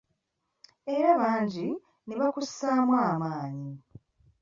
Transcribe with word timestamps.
Era 0.95 1.11
bangi 1.21 1.69
ne 2.05 2.13
bakussaamu 2.19 2.93
amaanyi. 3.11 3.71